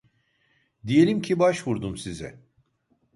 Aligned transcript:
Diyelim 0.87 1.21
ki 1.21 1.39
başvurdum 1.39 1.97
size 1.97 2.43